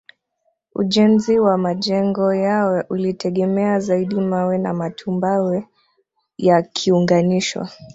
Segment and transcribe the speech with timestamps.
[0.75, 5.67] Ujenzi wa majengo yao ulitegemea zaidi mawe na matumbawe
[6.37, 7.69] yakiunganishwa